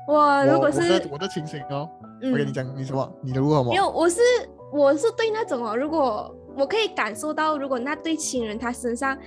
[0.08, 1.90] 我如果是我的情形哦，
[2.22, 2.52] 我跟你。
[2.52, 2.84] 讲，你。
[2.84, 3.12] 什么？
[3.24, 3.32] 你。
[3.32, 3.70] 的如何吗？
[3.70, 4.22] 没有，我是
[4.72, 9.18] 我是对那种哦，如果我可以感受到，如果那对亲人他身上，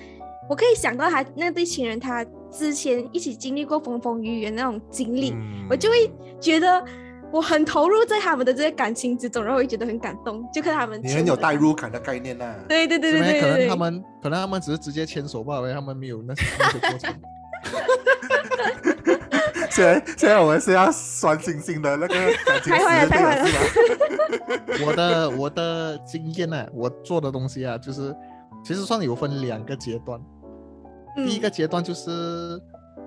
[0.48, 5.34] 我可以想到他那对亲人他之前一起经历过风风雨雨的那种经历，
[5.68, 6.84] 我就会觉得。
[7.32, 11.00] 我很投入在他们的这些感情之中，然后会觉得很感动，就看他们。
[11.02, 12.54] 你很有代入感的概念呐。
[12.68, 13.40] 对对对对对。
[13.40, 17.14] 可能他们，可能他们只是直接牵手吧，因为他们没有那些那些过程。
[19.70, 22.14] 现在现在我们是要酸星星的那个
[22.46, 22.72] 感情。
[22.72, 23.48] 太坏了，太坏了。
[24.86, 28.14] 我的我的经验呢，我做的东西啊，就是
[28.64, 30.18] 其实算有分两个阶段。
[31.14, 32.58] 第一个阶段就是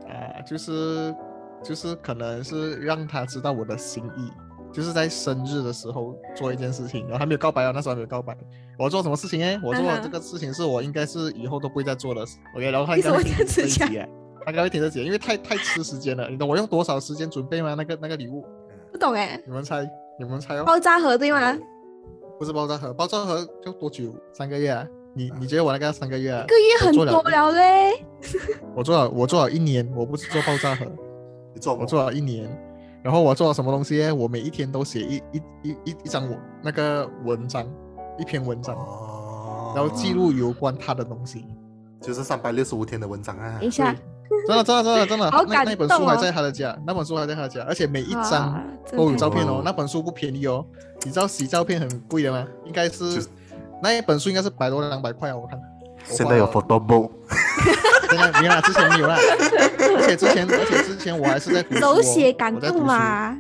[0.08, 1.16] 啊，就是。
[1.64, 4.32] 就是可能是让他知道我的心意，
[4.72, 8.36] 就是在生日的时候做一件事情，然后还没有告白啊，那时候还没有告白。
[8.78, 9.60] 我做什么事情哎？
[9.64, 12.22] 我做这个事情是我应该是以后都不会再做的。
[12.56, 13.80] OK，然后他应该会停这集，
[14.46, 16.30] 他应该会停这集，因为太太吃时间了。
[16.30, 17.76] 你懂我用多少时间准备吗？
[17.76, 18.46] 那个那个礼物？
[18.92, 19.40] 不懂哎。
[19.46, 19.86] 你们猜？
[20.18, 20.64] 你们猜哦。
[20.64, 21.58] 爆炸盒对吗？
[22.40, 24.16] 不是爆炸盒，爆炸盒要多久？
[24.32, 24.88] 三个月啊？
[25.14, 26.30] 你你觉得我那个三个月？
[26.30, 28.06] 一个月很多了嘞。
[28.76, 30.86] 我做了，我做了一年，我不是做爆炸盒。
[31.68, 32.50] 我做了一年，
[33.02, 34.10] 然后我做了什么东西？
[34.12, 37.66] 我每一天都写一一一一一张我那个文章，
[38.18, 38.76] 一篇文章，
[39.76, 41.46] 然后记录有关他的东西，
[42.02, 43.58] 就是三百六十五天的文章啊！
[43.60, 43.96] 等一下，
[44.48, 49.62] 真的真的真的真的，那那本书还在他的家，那本书还在他的家，而且每一张都有照片哦。
[49.64, 50.66] 那本书不便宜哦，
[51.04, 52.48] 你知道洗照片很贵的吗？
[52.66, 53.26] 应该是
[53.82, 55.60] 那一本书应该是百多两百块啊，我看。
[56.06, 57.12] 现在有 photo book。
[58.10, 59.16] 现在没有了，之前没有了，
[59.96, 63.38] 而且之前，而且之前我还是在读书，手写感动嘛。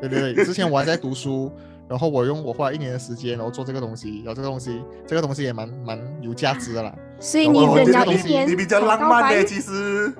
[0.00, 1.52] 对对对，之前我还在读书，
[1.86, 6.94] 然后我用我花一年的时间，然后做这个东西，然后这个东西，这个东西也蛮蛮有价值的啦。
[7.20, 10.10] 所以你人家一年，你比较浪漫的，其实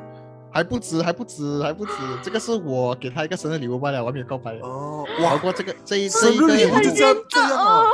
[0.52, 1.92] 还不止，还不止，还不止。
[2.22, 5.06] 这个是我给他一个生日礼物罢了，我还没有告白哦。
[5.22, 7.16] 哇，不过这个这一这一个礼物就这样
[7.56, 7.86] 哦。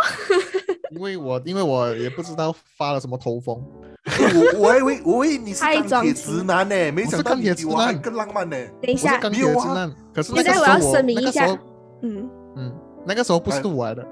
[0.96, 3.62] 因为我因为我也不知道发了什么头风。
[4.56, 8.56] 我我以为我以为你是钢铁直男呢，没想到钢铁直男更浪漫呢。
[8.80, 11.58] 等一下，钢铁直男，可是那个时候我那个时候，
[12.02, 12.72] 嗯嗯，
[13.04, 14.06] 那个时候不是我来的。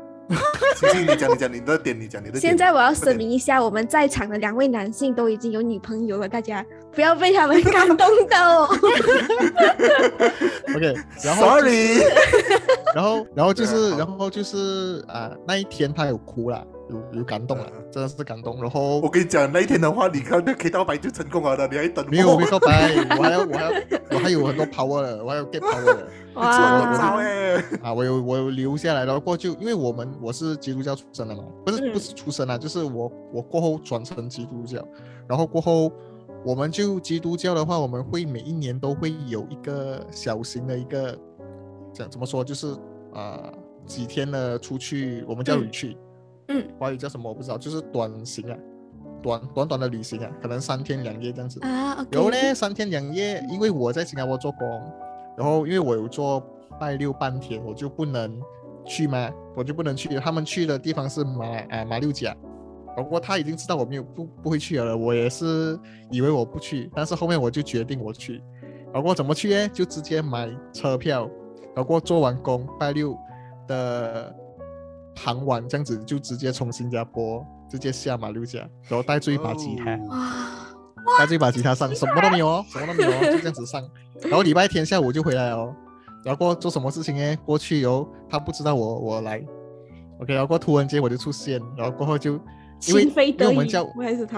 [0.77, 2.41] 星星，你讲你讲你的点，你讲你的。
[2.41, 8.65] 现在我要声明一下，我们在场的两位男性都已经有女朋友了，大家不要被他们感动到。
[10.75, 12.01] OK，然后，Sorry，
[12.95, 16.67] 然后然后就是然后就是啊，那一天他有哭了。
[16.91, 18.61] 有有感动了，真的是感动。
[18.61, 22.09] 然后我跟你讲，那一天的话，你看那 K 到白就成功了的，你还等？
[22.11, 23.71] 没有没告白，我还要我还要
[24.11, 26.09] 我还有很多 power 的，我还有 get power 的。
[26.35, 27.17] 哇！
[27.21, 27.63] 哎！
[27.81, 34.85] 啊，我有我有留下来，然后过就因为我们我是基督教出身的嘛，不是不是出身啊，就是我我过后转成基督教，
[35.29, 35.93] 然后过后
[36.45, 41.17] 我们就基督教的话，我们会每一年都会有一个小型的一个，
[41.93, 42.75] 讲怎么说，就是
[43.15, 43.41] 啊
[43.87, 45.97] 几天的出去，我们叫旅去，
[46.49, 48.57] 嗯，华语叫什么我不知道，就是短行啊，
[49.23, 52.07] 短短短的旅行啊，可能三天两夜这样子啊。
[52.11, 54.69] 然后呢，三天两夜，因为我在新加坡做工，
[55.37, 56.43] 然后因为我有做
[56.79, 58.41] 拜六半天，我就不能
[58.85, 60.09] 去嘛，我就不能去。
[60.21, 62.37] 他们去的地方是马啊马六甲。
[62.97, 65.77] 不过他已经知道我没有不不会去了，我也是
[66.13, 68.41] 以为我不去，但是后面我就决定我去。
[68.93, 69.69] 然后怎么去呢？
[69.71, 71.29] 就直接买车票，
[71.75, 73.19] 然后做完工拜六
[73.67, 74.33] 的
[75.15, 79.99] 傍晚这样子就直接从新加坡直接下马六甲，然后带住一把吉他，
[81.19, 83.83] 带住一把吉他上，什么都没有哦，什么都没有哦，就这样子上。
[84.23, 85.75] 然后礼拜天下午就回来哦。
[86.25, 87.37] 然后过做什么事情呢？
[87.45, 89.45] 过去后他不知道我我来
[90.21, 92.41] ，OK，然后过突然间我就出现，然后过后就。
[92.89, 93.83] 因为因为我们叫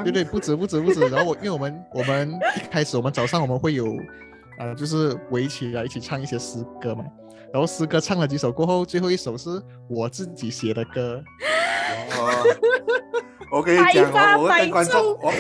[0.05, 3.97] 对对不止不止不止，然后我因为我们我们一开始我们早上我们会有
[4.61, 7.03] 呃就是围起来一起唱一些诗歌嘛，
[7.53, 11.23] 然后诗歌唱了几首过后，最后一首是我自己写的歌。
[13.53, 15.33] 我跟你讲我，我跟观众，我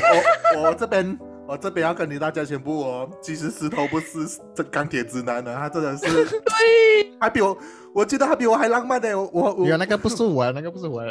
[0.55, 7.57] 我我这边我这边要跟你大家宣布哦，其实石头不是这钢铁直男的，他真的是对，还比我。
[7.93, 11.03] 我觉得他比我还浪漫的，我我原那个不是我，那个不是我，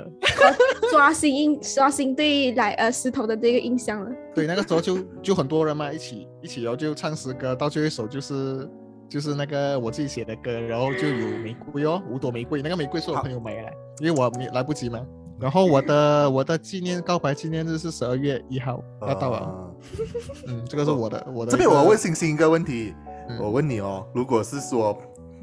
[0.92, 4.12] 刷新印刷新对来呃石头的这个印象了。
[4.36, 8.70] 对，那个时候就就很多人嘛，一起一起，然后就唱诗歌，到最后一首就是
[9.10, 15.00] 就是那个我自己写的歌，然后就有玫瑰哦，五朵玫瑰，那个玫瑰是我朋友买的，因为我没来不及嘛。
[15.40, 19.74] 然后我的我的纪念告白纪念日是十二月一号要到了，
[20.48, 21.52] 嗯，这个是我的我的。
[21.52, 22.94] 这边我问星星一个问题，
[23.40, 24.98] 我问你哦，如果是说。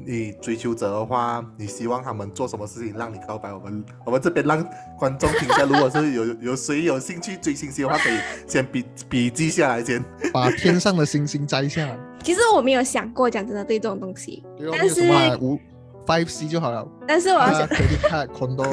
[0.05, 3.53] 你追求者的话，你希望他们做什么事情让你告白？
[3.53, 4.61] 我们我们这边让
[4.99, 5.63] 观众听一下。
[5.63, 11.97] 如果是有有谁有兴趣追星星的话，可以先笔笔记下来，先把天上的星星摘下来。
[12.23, 15.01] 其实我没有想过，讲真的，对这种东西，但是
[15.41, 15.59] 五
[16.05, 16.87] five C 就好了。
[17.07, 18.65] 但是我要想，可以看很多，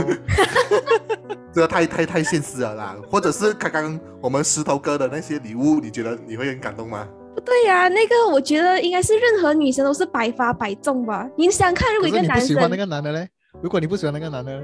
[1.53, 2.97] 这太太太现实了啦。
[3.11, 7.07] 或者是刚刚我们石头哥的那些礼物，你觉得你会很感动吗？
[7.35, 11.29] 不对呀，那个我觉得应该是任何女生都是百发百中吧。
[11.37, 13.29] 你想看，如果一个男生，你不喜欢那个男的嘞？
[13.63, 14.63] 如果你不喜欢那个男的，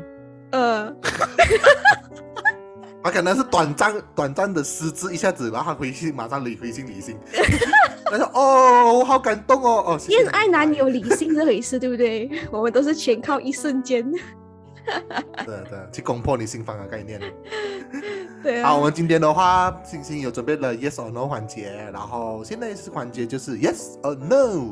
[0.52, 0.92] 呃，
[3.02, 7.16] 他 可能是短暂短暂的失智一下子，然后他回去马上理回心理性。
[8.10, 12.30] 他说：“哦，我好感动哦哦。”恋爱哪里有理性这回事，对不对？
[12.52, 14.10] 我们都是全靠一瞬间。
[15.44, 17.20] 对对，去攻破你心房的概念。
[18.42, 24.64] 对好，我们今天的话，星星有准备了 yes or no 环节，然后现在是环节就是 yes or no。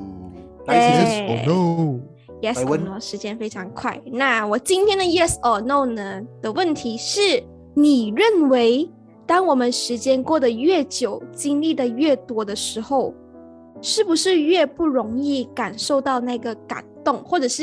[0.66, 4.00] 来，yes or no，yes or no，时间非常快。
[4.06, 7.42] 那我今天的 yes or no 呢的问题是：
[7.74, 8.88] 你认为，
[9.26, 13.12] 当我们时间过得越久，经历的越多的时候，
[13.84, 17.62] 是不是越不容易感受到那个感动，或者是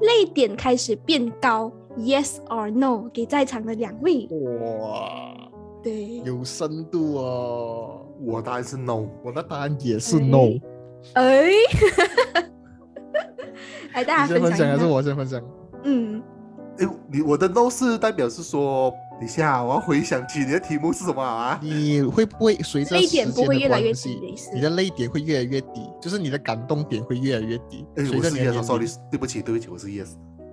[0.00, 3.10] 泪点开始变高？Yes or no？
[3.12, 4.26] 给在场的两位。
[4.30, 5.36] 哇，
[5.82, 8.06] 对，有深度哦。
[8.22, 10.58] 我答案是 no，我的答案也是 no。
[11.12, 11.50] 哎，
[13.92, 15.42] 哎，大家先分享还是我先分享？
[15.84, 16.22] 嗯，
[16.78, 18.90] 哎，你我的 no 是代表是说，
[19.20, 21.60] 等一下我要回想起你的题目是什么啊？
[21.62, 24.34] 你会不会随着泪点不会越来越低？
[24.54, 27.86] 你的泪点会越来越低，就是你的感动点会越来越低。
[27.96, 30.08] 哎，我是 yes，sorry，对不起，对不起，我是 yes。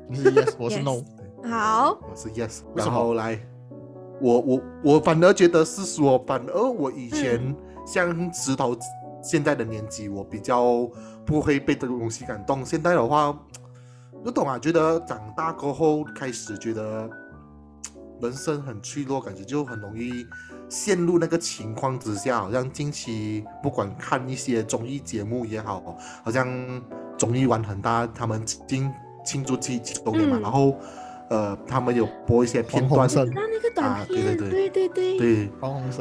[0.09, 1.01] 你是 yes，我是 no。
[1.49, 3.39] 好，我是 yes，然后来，
[4.19, 8.75] 我我我反而觉得是说，反而我以前像石头
[9.23, 10.85] 现在的年纪，我比较
[11.25, 12.65] 不会被这个东西感动。
[12.65, 13.31] 现在的话，
[14.21, 17.09] 不懂啊，觉得长大过后开始觉得
[18.21, 20.27] 人生很脆弱，感觉就很容易
[20.69, 22.39] 陷入那个情况之下。
[22.39, 26.47] 好像近期不管看一些综艺节目也好，好像
[27.17, 28.91] 综艺玩很大，他们今
[29.25, 30.75] 庆祝七七周年嘛，然后。
[31.29, 35.49] 呃，他们有播一些片段，那个短片，对对对对对对。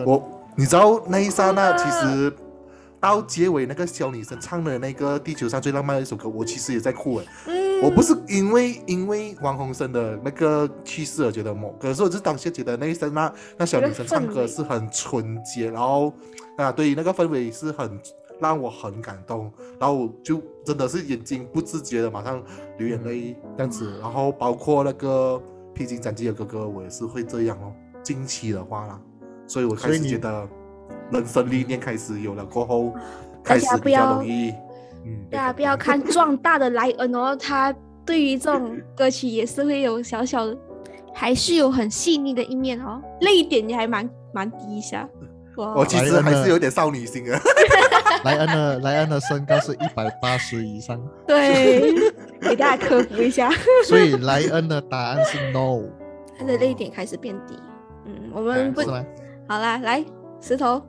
[0.06, 2.32] 我你知道那一刹那，其实
[3.00, 7.24] 到结尾那个小女生唱的那个地球上最浪漫的一首歌，我其实也在哭哎。
[7.80, 7.82] 嗯。
[7.82, 16.12] 我不是因为因为王洪生的那个去世而觉得某，可是我是当下觉得那一声那，那小女生唱歌是很纯洁，然后
[16.56, 18.00] 啊，对那个氛围是很。
[18.38, 22.42] 让我很感动，然后就真的是眼睛不自觉的马上
[22.76, 25.42] 流眼泪这样子，然后包括那个
[25.72, 27.72] 披荆斩棘的哥哥，我也是会这样哦。
[28.02, 29.00] 近期的话啦，
[29.46, 30.46] 所以我开始觉得
[31.10, 32.92] 人生历练开始有了过后，
[33.42, 34.52] 开始比较容易。
[35.06, 40.56] 嗯，大家不要看壮大的莱恩哦，他对于这种歌曲也是会有小小的，
[41.14, 45.08] 还是有很细腻的一面哦，泪点也还蛮蛮低一下。
[45.74, 47.40] 我其实还是有点少女心啊。
[48.24, 51.00] 莱恩的莱恩的身高是一百八十以上。
[51.26, 51.94] 对，
[52.42, 53.50] 给大家科普一下。
[53.86, 55.80] 所以莱恩的答案是 no。
[56.38, 57.58] 他的泪点开始变低。
[58.04, 60.04] 嗯，我们不好啦，来
[60.40, 60.82] 石头。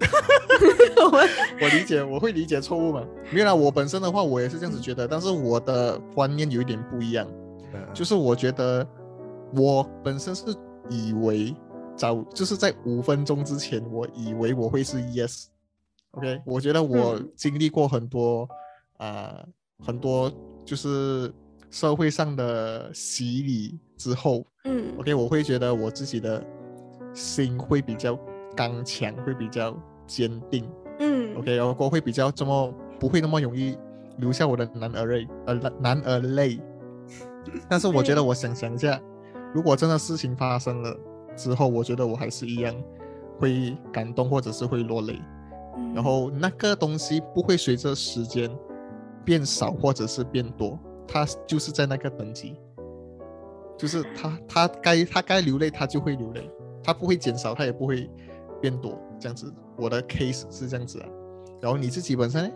[0.98, 1.20] 我
[1.62, 3.06] 我理解，我会理解错误嘛？
[3.32, 7.28] 没有啦，我本身的话，我也是这样子觉得，但是我的观念有一点不一样。
[7.94, 8.88] 就是我觉得，
[9.56, 10.46] 我本身是
[10.90, 11.56] 以为
[11.96, 15.46] 早就是在五分钟之前，我以为我会是 yes。
[16.12, 18.48] OK，我觉得我经历过很多
[18.98, 19.46] 啊，
[19.86, 20.32] 很多
[20.66, 21.32] 就是
[21.70, 26.44] 社会上的洗礼之后，嗯，OK，我会觉得我自己的
[27.14, 28.18] 心会比较
[28.58, 29.78] 刚强，会比较
[30.08, 30.68] 坚定，
[31.00, 33.78] 嗯，OK，然后会比较这么不会那么容易
[34.18, 36.60] 留下我的男儿泪，呃，男儿泪。
[37.70, 39.00] 但是我觉得，我想想一下，
[39.54, 40.98] 如果真的事情发生了
[41.36, 42.76] 之后，我觉得我还是一样
[43.40, 45.22] 会感动，或者是会落泪。
[45.94, 48.50] 然后那个东西不会随着时间
[49.24, 50.78] 变少，或者是变多，
[51.08, 52.56] 它就是在那个等级，
[53.78, 56.50] 就是他他该他该流泪，他就会流泪，
[56.84, 58.10] 他不会减少，他也不会
[58.62, 59.54] 变多，这样子。
[59.78, 61.08] 我的 case 是这样子啊。
[61.62, 62.52] 然后你自己本身呢？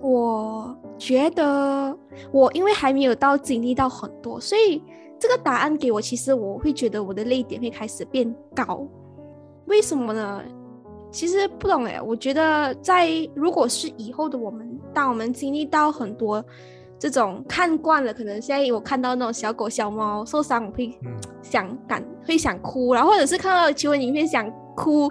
[0.00, 1.96] 我觉得
[2.30, 4.82] 我因为还没有到经历到很多，所以
[5.18, 8.86] 这个答案给我，其实我会觉得我的泪点会开始变高。
[9.66, 10.42] 为什么呢？
[11.10, 12.00] 其实不懂哎。
[12.00, 16.44] 我觉得在如果是以后的我们，当我们经历到很多
[16.98, 20.96] 这种看惯了，可能现在我看到那种小狗小猫受伤，我会
[21.42, 25.10] 想感会想哭，然后或者是看到求婚影片想哭。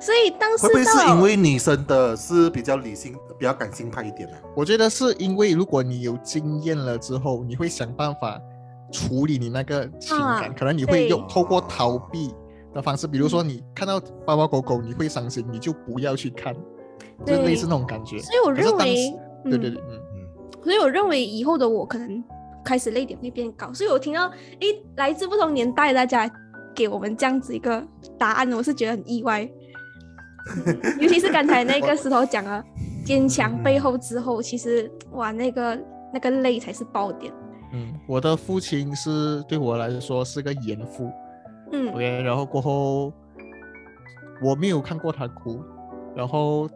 [0.00, 4.36] 所以当时会不会是因为女生的是比较理性、比较感性派一点呢？
[4.54, 8.40] 我觉得是因为如果你有经验了之后，你会想办法
[8.92, 12.32] 处理你那个情感，可能你会用透过逃避
[12.72, 16.54] 的方式，比如说你看到猫猫狗狗你会伤心，你就不要去看，
[17.26, 18.20] 就类似那种感觉。
[18.20, 19.12] 所以我认为，
[19.44, 20.62] 对对对，嗯嗯。
[20.62, 22.22] 所以我认为以后的我可能
[22.64, 23.72] 开始泪点会变高。
[23.72, 24.28] 所以我听到
[24.60, 26.30] 诶，来自不同年代大家
[26.78, 27.84] 给我们这样子一个
[28.16, 29.42] 答案，我是觉得很意外。
[31.00, 32.62] 尤其是刚才那个石头讲了
[33.04, 35.76] 坚强背后之后，其实哇，那个
[36.14, 37.32] 那个泪才是爆点。
[37.72, 41.10] 嗯，我的父亲是对我来说是个严父。
[41.72, 43.12] 嗯，OK，然后过后
[44.40, 45.60] 我没有看过他哭，
[46.14, 46.70] 然后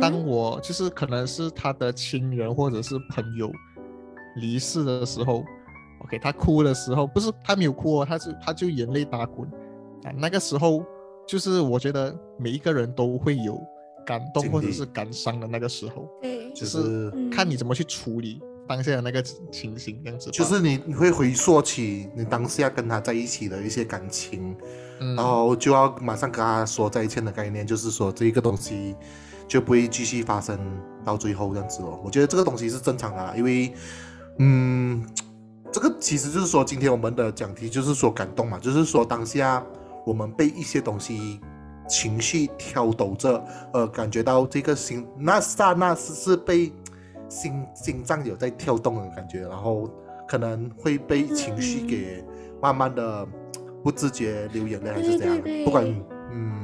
[0.00, 3.52] 当我就是可能是他的亲人或者是朋友
[4.36, 5.44] 离世的时候
[6.04, 9.48] ，OK，他哭的时候不是他没有哭哦，他是他就眼泪打滚
[10.04, 10.84] 啊，那个时候。
[11.24, 13.56] 就是我觉得每一个人都会有
[14.04, 20.32] 感动或者是感伤的那个时候，对，就是看你怎么去处理当下的那个情形，这样子。
[20.32, 24.54] 就是你你会回溯起你当下跟他在一起的一些感情，
[24.98, 28.96] 然后就要马上跟他说再见的概念，就是说这一个东西
[29.46, 30.58] 就不会继续发生
[31.04, 32.00] 到最后这样子哦。
[32.04, 33.72] 我觉得这个东西是正常的，因为
[34.38, 35.06] 嗯，
[35.72, 39.64] 这个其实就是说今天我们的讲题就是说感动嘛，就是说当下。
[40.04, 41.38] 我们被一些东西
[41.88, 43.40] 情绪挑逗着，
[43.72, 46.72] 呃，感觉到这个心那刹那是是被
[47.28, 49.88] 心心脏有在跳动的感觉，然后
[50.26, 52.24] 可能会被情绪给
[52.60, 53.24] 慢慢的
[53.80, 55.40] 不自觉流眼泪，还是怎样？
[55.64, 55.86] 不管
[56.32, 56.61] 嗯，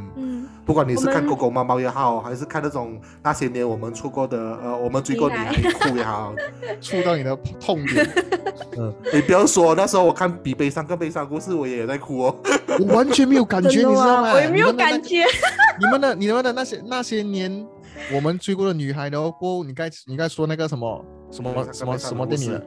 [0.68, 6.34] 不管你是看狗狗猫猫也好，还是看那种那些年我们出过的呃，我们追过女孩哭也好，
[6.78, 8.06] 触到你的痛点。
[8.76, 12.36] 嗯，你不要说，那时候我看比悲伤更悲伤故事，我也在哭哦。
[12.80, 14.32] 我完全没有感觉，你知道吗？
[14.34, 15.24] 我也没有感觉。
[15.80, 17.66] 你们的、你们的那些那些年，
[18.14, 22.62] 我们追过的女孩，然后过你该你该说那个什么什么什么什么电影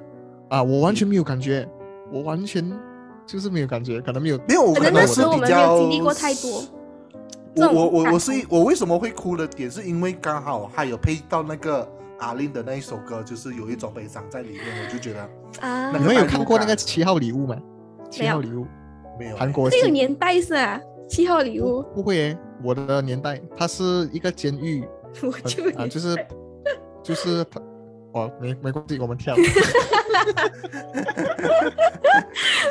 [0.50, 0.64] 啊？
[0.64, 1.70] 我完全没有感觉，
[2.12, 2.68] 我完全
[3.28, 6.64] 就是没有感觉，可能没有没有，可能那时候我们没有经历过太多。
[7.56, 11.88] 我我我我是我为什么会哭的点，是因为刚好还有配到那个
[12.20, 15.30] 阿令的那一首歌，就是有一种悲伤在里面，我就觉得
[15.60, 15.92] 啊。
[15.92, 17.58] 你们有看过那个七号礼物吗？
[18.10, 18.66] 七号礼物
[19.20, 19.36] 没有。
[19.36, 20.80] 韩国这个年代是啊，
[21.10, 24.86] 七号礼物不会诶，我的年代，它是一个监狱，
[25.22, 26.26] 我就啊，就是
[27.04, 27.62] 就是他，
[28.14, 29.36] 哦，没没关系，我们跳。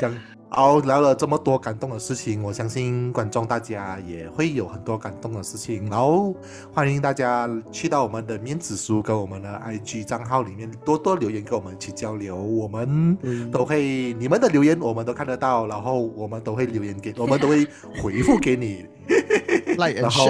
[0.00, 0.12] 讲。
[0.52, 5.88] 好，聊了这么多感动的事情，我相信观众大家也会有很多感动的事情。
[5.88, 6.34] 然后
[6.72, 12.34] 欢迎大家去到我们的面子书跟我们的 IG 账号里面多多留言，跟我们一起交流。
[12.34, 13.16] 我们
[13.52, 17.64] 都会你们的留言我们都看得到，然后我们都会留言给， 我们都会
[18.02, 18.84] 回复给你。
[20.00, 20.26] 然后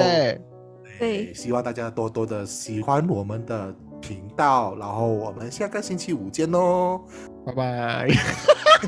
[0.99, 4.75] 对，希望大家多多的喜欢我们的频道。
[4.79, 7.01] 然后我们下个星期五见哦，
[7.47, 8.09] 拜拜。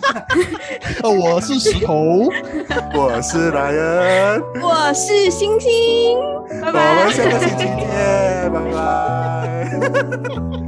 [1.05, 2.31] 哦，我是石头，
[2.95, 6.19] 我是莱恩，我是星星，
[6.63, 6.99] 拜拜。
[6.99, 10.59] 我们下个星期见，拜拜。